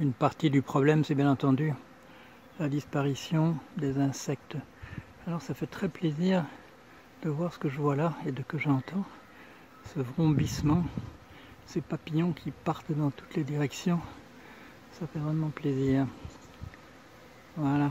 [0.00, 1.72] Une partie du problème, c'est bien entendu
[2.60, 4.56] la disparition des insectes.
[5.26, 6.44] Alors ça fait très plaisir
[7.24, 9.04] de voir ce que je vois là et de que j'entends.
[9.92, 10.84] Ce vrombissement,
[11.66, 14.00] ces papillons qui partent dans toutes les directions.
[14.92, 16.06] Ça fait vraiment plaisir.
[17.56, 17.90] Voilà.